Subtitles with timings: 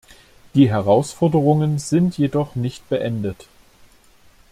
[0.55, 3.45] Die Herausforderungen sind jedoch nicht beendet.